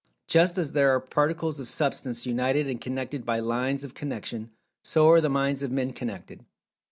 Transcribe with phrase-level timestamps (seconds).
[0.25, 4.49] Just as are the Particles of Substance united and connected by "lines" of connection,
[4.83, 6.43] so are the minds of Men connected.